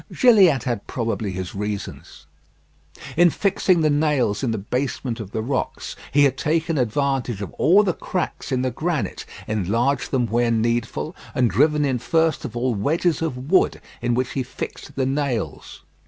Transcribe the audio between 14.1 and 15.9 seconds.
which he fixed the nails.